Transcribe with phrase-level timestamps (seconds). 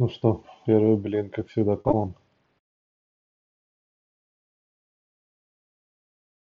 [0.00, 2.14] Ну что, первый блин, как всегда, полон.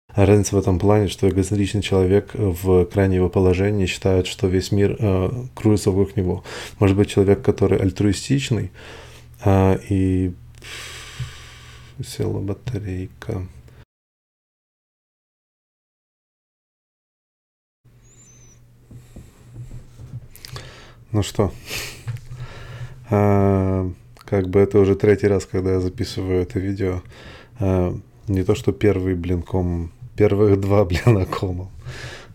[0.09, 4.95] Разница в этом плане, что эгоцентричный человек в крайне его положении считает, что весь мир
[4.99, 6.43] э, кружится вокруг него.
[6.77, 8.69] Может быть, человек, который альтруистичный,
[9.43, 10.31] э, и
[12.03, 13.47] села батарейка.
[21.11, 21.51] Ну что,
[23.09, 27.01] как бы это уже третий раз, когда я записываю это видео.
[27.59, 27.95] А,
[28.27, 31.69] не то, что первый блинком, первых два блина комом.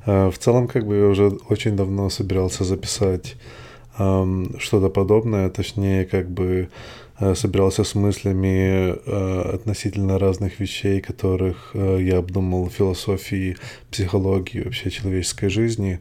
[0.06, 3.36] А, в целом, как бы я уже очень давно собирался записать
[3.96, 6.68] что-то подобное, точнее, как бы
[7.34, 13.56] собирался с мыслями э, относительно разных вещей, которых э, я обдумал философии,
[13.90, 16.00] психологии, вообще человеческой жизни.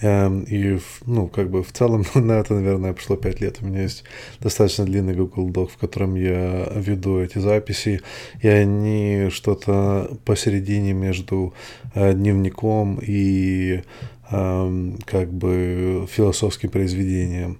[0.00, 3.58] Эм, и, ну, как бы в целом на это, наверное, прошло пять лет.
[3.60, 4.04] У меня есть
[4.40, 8.00] достаточно длинный Google Doc, в котором я веду эти записи,
[8.40, 11.52] и они что-то посередине между
[11.94, 13.82] дневником и
[14.30, 17.58] эм, как бы философским произведением.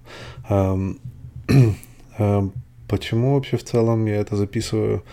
[2.87, 5.03] Почему вообще в целом я это записываю?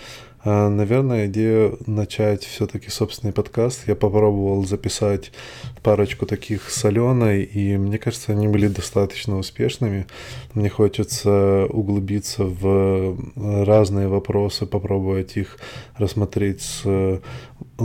[0.45, 3.87] А, наверное, идея начать все-таки собственный подкаст.
[3.87, 5.31] Я попробовал записать
[5.83, 10.07] парочку таких с Аленой, и мне кажется, они были достаточно успешными.
[10.55, 15.59] Мне хочется углубиться в разные вопросы, попробовать их
[15.97, 17.21] рассмотреть с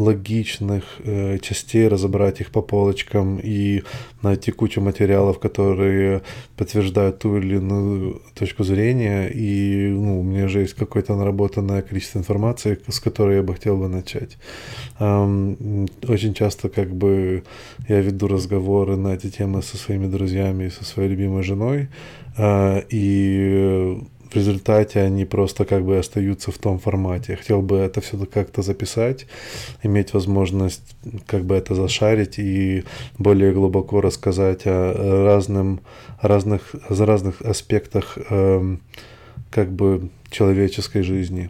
[0.02, 3.84] логичных э, частей, разобрать их по полочкам и
[4.22, 6.22] найти кучу материалов, которые
[6.56, 9.28] подтверждают ту или иную точку зрения.
[9.28, 13.78] И ну, у меня уже есть какое-то наработанное количество информации, с которой я бы хотел
[13.78, 14.38] бы начать.
[15.00, 17.44] Эм, очень часто как бы
[17.88, 21.90] я веду разговоры на эти темы со своими друзьями и со своей любимой женой.
[22.38, 23.98] Э, и
[24.30, 27.34] в результате они просто как бы остаются в том формате.
[27.34, 29.28] Я хотел бы это все как-то записать,
[29.84, 30.96] иметь возможность
[31.26, 32.84] как бы это зашарить и
[33.18, 35.80] более глубоко рассказать о разным,
[36.22, 38.78] разных, разных аспектах э,
[39.52, 41.50] как бы человеческой жизни.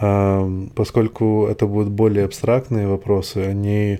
[0.00, 3.98] Поскольку это будут более абстрактные вопросы, они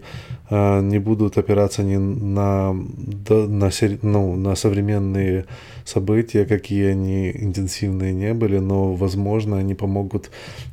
[0.49, 3.71] э, не будут опираться ни на, на,
[4.03, 5.47] ну, на современные
[5.85, 10.31] события, какие они интенсивные не были, но, возможно, они помогут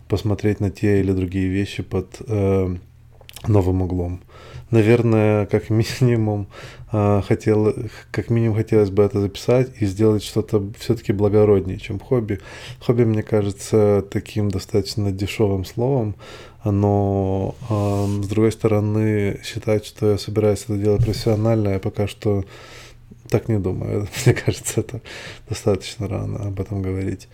[0.08, 2.76] посмотреть на те или другие вещи под э,
[3.48, 4.20] новым углом.
[4.72, 6.48] Наверное, как минимум,
[6.92, 7.74] э, хотел,
[8.12, 12.40] как минимум хотелось бы это записать и сделать что-то все-таки благороднее, чем хобби.
[12.80, 16.16] Хобби, мне кажется, таким достаточно дешевым словом,
[16.64, 22.44] но э, с другой стороны, считать, что я собираюсь это делать профессионально, я пока что
[23.30, 24.08] так не думаю.
[24.26, 25.02] Мне кажется, это
[25.48, 27.28] достаточно рано об этом говорить.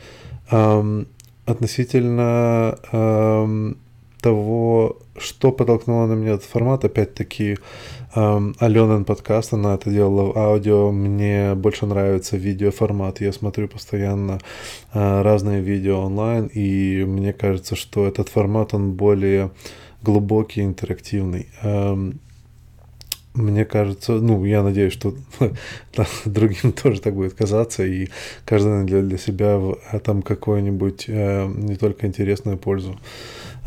[0.49, 1.07] Эм,
[1.45, 3.77] относительно эм,
[4.21, 7.57] того, что подтолкнуло на меня этот формат, опять-таки,
[8.15, 14.39] эм, Аленин подкаст, она это делала в аудио, мне больше нравится видеоформат, я смотрю постоянно
[14.93, 19.51] э, разные видео онлайн, и мне кажется, что этот формат, он более
[20.01, 21.47] глубокий, интерактивный.
[21.61, 22.19] Эм,
[23.33, 25.15] мне кажется, ну, я надеюсь, что
[26.25, 28.09] другим тоже так будет казаться, и
[28.45, 32.99] каждый найдет для себя в этом какую-нибудь э, не только интересную пользу.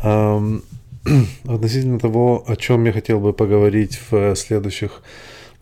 [0.03, 0.63] Эм,
[1.45, 5.01] относительно того, о чем я хотел бы поговорить в следующих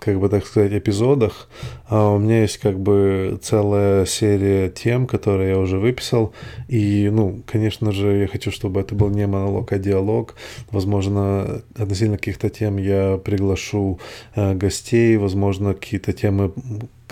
[0.04, 1.48] как бы так сказать, эпизодах.
[1.88, 6.34] А у меня есть как бы целая серия тем, которые я уже выписал.
[6.68, 10.36] И, ну, конечно же, я хочу, чтобы это был не монолог, а диалог.
[10.72, 14.00] Возможно, относительно каких-то тем я приглашу
[14.36, 16.52] э, гостей, возможно, какие-то темы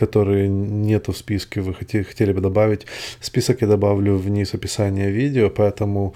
[0.02, 2.88] которые нету в списке, вы хотели, хотели бы добавить.
[3.20, 6.14] Список я добавлю вниз описания видео, поэтому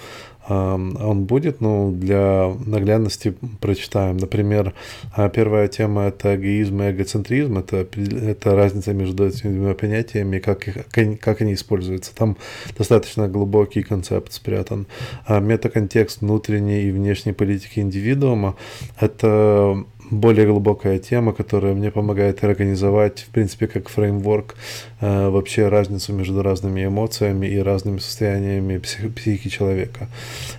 [0.48, 4.18] он будет, ну, для наглядности прочитаем.
[4.18, 4.74] Например,
[5.16, 7.88] а, первая тема— это эгоизм и эгоцентризм, это,
[8.32, 10.76] это разница между этими двумя понятиями, как, их,
[11.20, 12.16] как они используются.
[12.16, 12.38] Там
[12.78, 14.86] достаточно глубокий концепт спрятан.
[15.26, 18.56] А метаконтекст внутренней и внешней политики индивидуума—
[19.00, 24.56] это более глубокая тема, которая мне помогает организовать, в принципе, как фреймворк,
[25.02, 30.08] э, вообще разницу между разными эмоциями и разными состояниями псих- психики человека.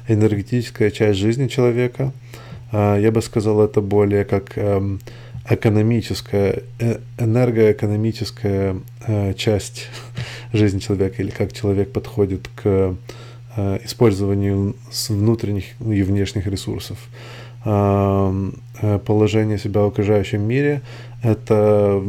[0.08, 2.12] Энергетическая часть жизни человека,
[2.72, 4.98] э, я бы сказал, это более как э,
[5.48, 8.76] экономическая, э, энергоэкономическая
[9.37, 9.88] часть
[10.52, 12.96] жизни человека, или как человек подходит к
[13.84, 14.76] использованию
[15.08, 16.98] внутренних и внешних ресурсов.
[19.04, 20.82] Положение себя в окружающем мире.
[21.22, 22.02] Это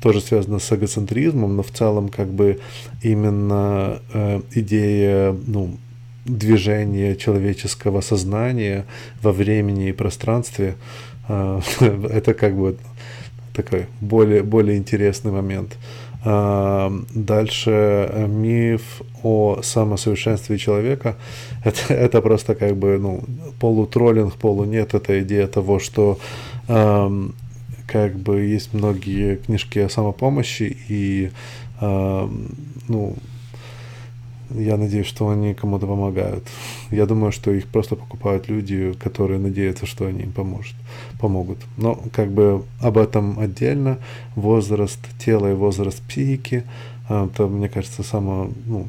[0.00, 2.60] тоже связано с эгоцентризмом, но в целом как бы
[3.02, 5.76] именно э, идея, ну,
[6.24, 8.84] движения человеческого сознания
[9.22, 10.76] во времени и пространстве,
[11.28, 11.60] э,
[12.10, 12.76] это как бы
[13.54, 15.76] такой более, более интересный момент.
[16.24, 21.16] Э, дальше э, миф о самосовершенстве человека.
[21.64, 23.24] Это, это просто как бы ну,
[23.60, 24.94] полутроллинг, полу нет.
[24.94, 26.18] Это идея того, что
[26.68, 27.28] э,
[27.86, 31.30] как бы есть многие книжки о самопомощи, и
[31.80, 32.28] э,
[32.88, 33.16] ну,
[34.50, 36.44] я надеюсь, что они кому-то помогают.
[36.90, 40.74] Я думаю, что их просто покупают люди, которые надеются, что они им поможет,
[41.20, 41.58] помогут.
[41.76, 43.98] Но как бы об этом отдельно.
[44.34, 46.64] Возраст тела и возраст психики.
[47.08, 48.86] Это, мне кажется, самое ну,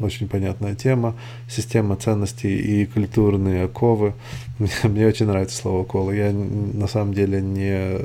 [0.00, 1.14] очень понятная тема.
[1.48, 4.14] Система ценностей и культурные оковы.
[4.84, 6.16] Мне, очень нравится слово оковы.
[6.16, 7.98] Я на самом деле не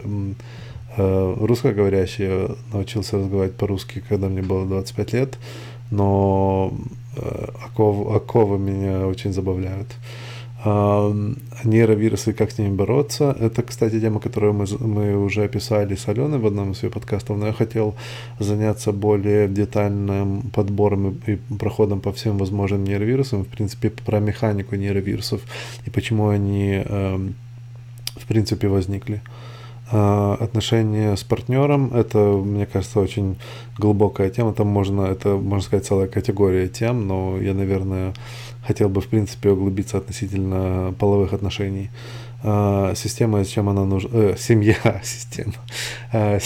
[0.97, 5.37] э, русскоговорящий, научился разговаривать по-русски, когда мне было 25 лет,
[5.91, 6.73] но
[7.15, 9.87] э, оковы, оковы меня очень забавляют.
[11.63, 13.37] Нейровирусы, как с ними бороться.
[13.39, 17.37] Это, кстати, тема, которую мы, мы уже описали с Аленой в одном из ее подкастов,
[17.37, 17.93] но я хотел
[18.39, 25.41] заняться более детальным подбором и, проходом по всем возможным нейровирусам, в принципе, про механику нейровирусов
[25.85, 29.21] и почему они, в принципе, возникли.
[29.23, 29.54] А,
[29.91, 33.37] отношения с партнером это, мне кажется, очень
[33.77, 34.53] глубокая тема.
[34.53, 38.13] Там можно, это, можно сказать, целая категория тем, но я, наверное,
[38.65, 41.89] хотел бы, в принципе, углубиться относительно половых отношений.
[42.43, 44.09] А, система, зачем она нужна?
[44.13, 45.53] Э, семья, система.
[46.11, 46.39] А,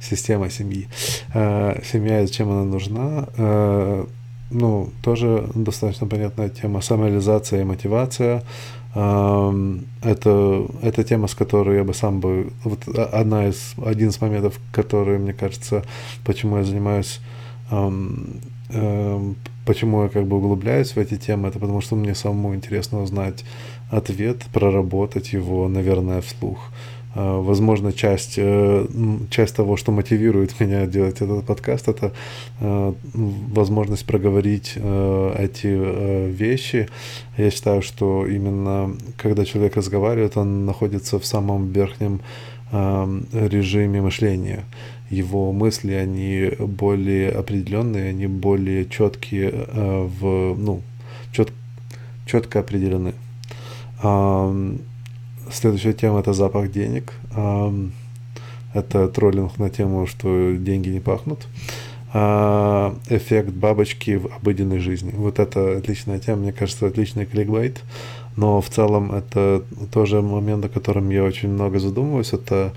[0.00, 0.88] система семьи.
[1.34, 3.28] А, семья, зачем она нужна?
[3.36, 4.06] А,
[4.50, 6.80] ну, тоже достаточно понятная тема.
[6.80, 8.42] Самореализация и мотивация.
[8.92, 12.52] Это, это тема, с которой я бы сам бы...
[12.64, 15.84] Вот одна из, один из моментов, который, мне кажется,
[16.24, 17.20] почему я занимаюсь
[18.72, 23.02] Эм, почему я как бы углубляюсь в эти темы, это потому что мне самому интересно
[23.02, 23.44] узнать
[23.90, 26.70] ответ, проработать его, наверное, вслух.
[27.14, 28.86] Э, возможно, часть, э,
[29.30, 32.12] часть того, что мотивирует меня делать этот подкаст, это
[32.60, 36.88] э, возможность проговорить эти вещи.
[37.36, 42.20] Я считаю, что именно когда человек разговаривает, он находится в самом верхнем
[42.72, 44.64] режиме мышления
[45.10, 50.82] его мысли, они более определенные, они более четкие э, в, ну,
[51.32, 51.52] чет,
[52.26, 53.12] четко определены.
[55.52, 57.12] Следующая тема это запах денег.
[58.72, 61.46] Это троллинг на тему, что деньги не пахнут.
[62.12, 65.12] Э, эффект бабочки в обыденной жизни.
[65.16, 67.82] Вот это отличная тема, мне кажется, отличный кликбайт.
[68.36, 72.32] Но в целом это тоже момент, о котором я очень много задумываюсь.
[72.32, 72.72] Это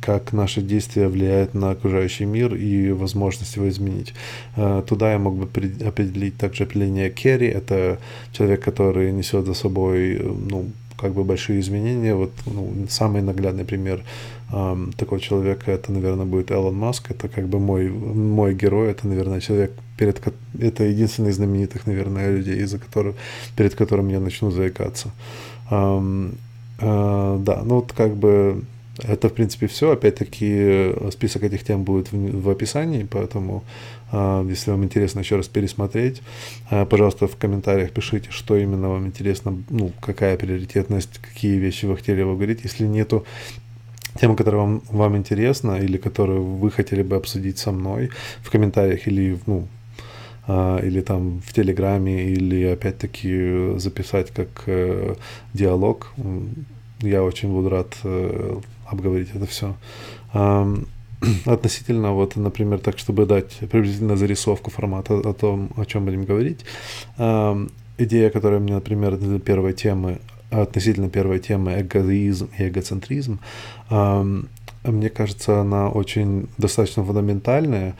[0.00, 4.14] как наши действия влияют на окружающий мир и возможность его изменить.
[4.56, 7.48] Э, туда я мог бы определить также определение Керри.
[7.48, 7.98] Это
[8.32, 10.18] человек, который несет за собой
[10.50, 12.14] ну, как бы большие изменения.
[12.14, 14.02] Вот ну, самый наглядный пример
[14.52, 17.10] um, такого человека это, наверное, будет Элон Маск.
[17.10, 18.90] Это как бы мой, мой герой.
[18.90, 20.20] Это, наверное, человек, перед
[20.60, 23.16] это единственный из знаменитых, наверное, людей, из-за которых,
[23.56, 25.10] перед которым я начну заикаться.
[25.70, 26.34] Um,
[26.78, 28.62] uh, да, ну вот как бы
[28.98, 29.92] это, в принципе, все.
[29.92, 33.64] Опять-таки, список этих тем будет в, в описании, поэтому,
[34.12, 36.22] э, если вам интересно еще раз пересмотреть,
[36.70, 41.96] э, пожалуйста, в комментариях пишите, что именно вам интересно, ну, какая приоритетность, какие вещи вы
[41.96, 42.60] хотели бы говорить.
[42.64, 43.24] Если нету
[44.20, 48.10] темы, которая вам, вам интересна или которую вы хотели бы обсудить со мной
[48.42, 49.66] в комментариях или, ну,
[50.48, 55.16] Uh, или там в Телеграме, или опять-таки записать как uh,
[55.54, 56.12] диалог.
[57.00, 57.96] Я очень буду рад
[58.92, 59.74] обговорить это все.
[61.46, 66.64] Относительно, вот, например, так, чтобы дать приблизительно зарисовку формата о том, о чем будем говорить,
[67.98, 70.18] идея, которая мне, например, для первой темы,
[70.50, 73.38] относительно первой темы эгоизм и эгоцентризм,
[74.84, 77.94] мне кажется, она очень достаточно фундаментальная.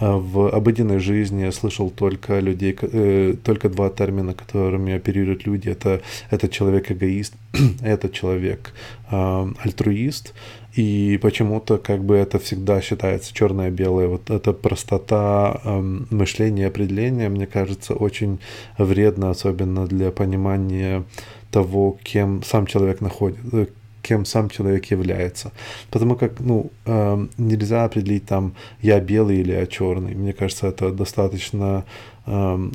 [0.00, 5.68] В обыденной жизни я слышал только людей, э, только два термина, которыми оперируют люди.
[5.68, 7.34] Это, это человек-эгоист,
[7.82, 8.72] это человек
[9.10, 10.34] альтруист.
[10.78, 14.06] И почему-то как бы это всегда считается черное-белое.
[14.06, 15.80] Вот эта простота э,
[16.10, 18.38] мышления и определения, мне кажется, очень
[18.76, 21.02] вредно, особенно для понимания
[21.50, 23.66] того, кем сам человек находится,
[24.08, 25.52] кем сам человек является.
[25.90, 30.14] Потому как, ну, э, нельзя определить там, я белый или я черный.
[30.14, 31.84] Мне кажется, это достаточно,
[32.26, 32.70] э,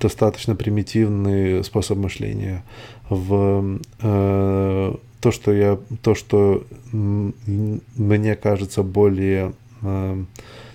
[0.00, 2.62] достаточно примитивный способ мышления.
[3.10, 9.52] В, э, то, что я, то, что мне кажется более,
[9.82, 10.24] э,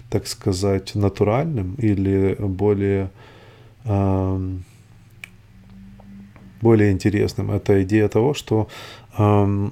[0.09, 3.09] так сказать, натуральным или более
[3.85, 4.57] э,
[6.63, 7.51] более интересным.
[7.51, 8.67] Это идея того, что
[9.17, 9.69] э,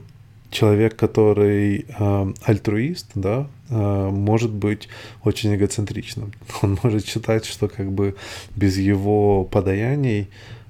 [0.52, 4.90] человек, который э, альтруист, да, э, может быть
[5.24, 6.34] очень эгоцентричным.
[6.62, 8.16] Он может считать, что как бы
[8.56, 10.28] без его подаяний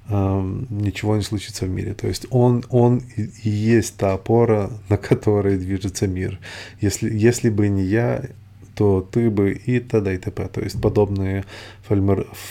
[0.07, 1.93] э, ничего не случится в мире.
[1.93, 6.39] То есть он, он и есть та опора, на которой движется мир.
[6.79, 8.23] Если, если бы не я,
[8.81, 10.15] то ты бы и т.д.
[10.15, 10.47] и т.п.
[10.47, 11.43] То есть подобные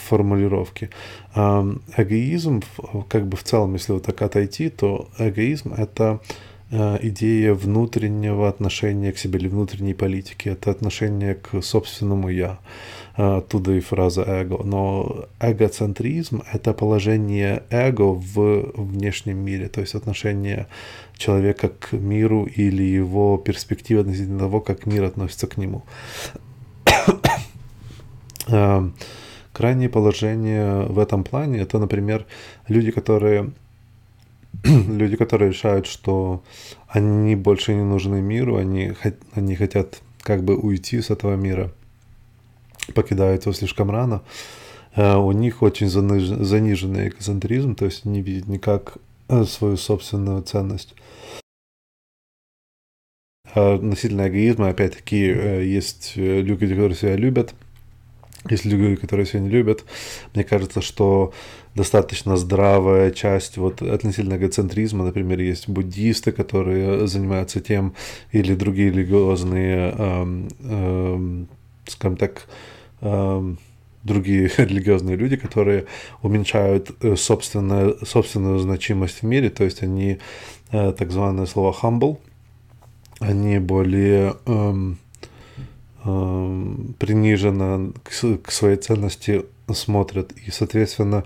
[0.09, 0.91] формулировки.
[1.35, 2.63] Эгоизм,
[3.09, 6.21] как бы в целом, если вот так отойти, то эгоизм— это
[6.71, 10.51] э, идея внутреннего отношения к себе или внутренней политики.
[10.51, 12.59] Это отношение к собственному «я».
[13.15, 14.63] Оттуда и фраза «эго».
[14.65, 20.67] Но эгоцентризм— это положение эго в внешнем мире, то есть отношение
[21.17, 25.83] человека к миру или его перспектива относительно того, как мир относится к нему.
[29.53, 32.27] Крайнее положение в этом плане это, например,
[32.69, 33.51] люди, которые
[34.65, 36.43] люди, которые решают, что
[36.89, 38.93] они больше не нужны миру, они,
[39.35, 41.73] они хотят как бы уйти с этого мира,
[42.93, 44.23] покидают его слишком рано,
[44.95, 50.95] э, у них очень заниженный экоцентризм, то есть не видят никак э, свою собственную ценность.
[53.53, 57.55] А относительно эгоизма, опять-таки, э, есть люди, которые себя любят–
[58.49, 59.85] есть люди, которые себя не любят.
[60.35, 61.35] Мне кажется, что
[61.75, 65.05] достаточно здравая часть вот относительно эгоцентризма.
[65.05, 67.95] Например, есть буддисты, которые занимаются тем,
[68.33, 71.49] или другие религиозные, эм, эм,
[71.87, 72.47] скажем так,
[74.03, 75.87] другие религиозные люди, которые
[76.23, 80.19] уменьшают э, собственную, собственную значимость в мире, то есть они,
[80.73, 82.19] э, так званое слово humble,
[83.21, 84.99] они более эм,
[86.03, 91.25] Эм, приниженно к своей ценности смотрят и, соответственно,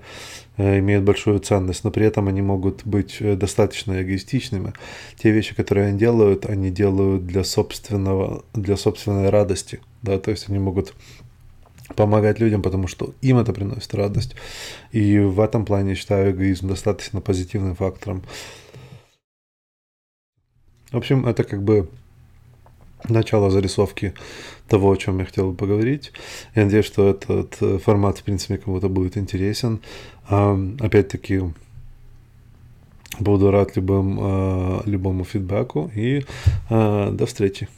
[0.56, 4.72] э, имеют большую ценность, но при этом они могут быть достаточно эгоистичными.
[5.16, 10.48] Те вещи, которые они делают, они делают для собственного, для собственной радости, да, то есть
[10.48, 10.94] они могут
[11.96, 14.34] помогать людям, потому что им это приносит радость.
[14.92, 18.22] И в этом плане я считаю эгоизм достаточно позитивным фактором.
[20.90, 21.88] В общем, это как бы
[23.08, 24.14] начало зарисовки
[24.68, 26.12] того, о чем я хотел бы поговорить.
[26.54, 29.80] Я надеюсь, что этот э, формат, в принципе, кому-то будет интересен.
[30.26, 31.42] Опять-таки,
[33.20, 36.24] буду рад любым, э, любому фидбэку и
[36.70, 37.68] э, до встречи.